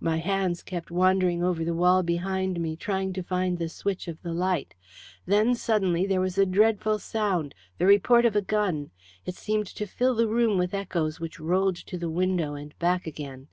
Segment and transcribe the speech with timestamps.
[0.00, 4.20] My hands kept wandering over the wall behind me, trying to find the switch of
[4.20, 4.74] the light.
[5.24, 8.90] Then, suddenly, there was a dreadful sound the report of a gun.
[9.24, 13.06] It seemed to fill the room with echoes, which rolled to the window and back
[13.06, 13.48] again.